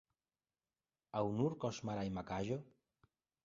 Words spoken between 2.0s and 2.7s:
imagaĵo?